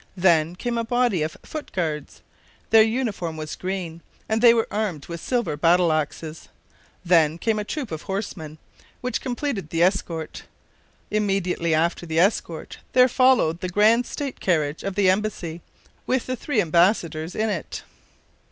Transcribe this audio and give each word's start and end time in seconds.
Then 0.17 0.55
came 0.55 0.79
a 0.79 0.83
body 0.83 1.21
of 1.21 1.37
foot 1.43 1.71
guards: 1.71 2.23
their 2.71 2.81
uniform 2.81 3.37
was 3.37 3.55
green, 3.55 4.01
and 4.27 4.41
they 4.41 4.51
were 4.51 4.67
armed 4.71 5.05
with 5.05 5.21
silver 5.21 5.55
battle 5.55 5.91
axes. 5.93 6.49
Then 7.05 7.37
came 7.37 7.59
a 7.59 7.63
troop 7.63 7.91
of 7.91 8.01
horsemen, 8.01 8.57
which 9.01 9.21
completed 9.21 9.69
the 9.69 9.83
escort. 9.83 10.41
Immediately 11.11 11.75
after 11.75 12.07
the 12.07 12.17
escort 12.17 12.79
there 12.93 13.07
followed 13.07 13.59
the 13.61 13.69
grand 13.69 14.07
state 14.07 14.39
carriage 14.39 14.81
of 14.83 14.95
the 14.95 15.07
embassy, 15.07 15.61
with 16.07 16.25
the 16.25 16.35
three 16.35 16.61
embassadors 16.61 17.35
in 17.35 17.51
it. 17.51 17.83